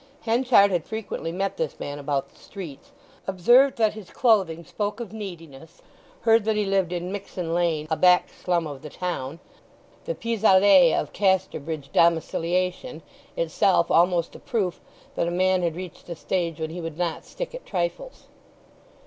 [0.21, 2.89] Henchard had frequently met this man about the streets,
[3.27, 5.79] observed that his clothing spoke of neediness,
[6.21, 9.39] heard that he lived in Mixen Lane—a back slum of the town,
[10.05, 14.81] the pis aller of Casterbridge domiciliation—itself almost a proof
[15.13, 18.23] that a man had reached a stage when he would not stick at trifles.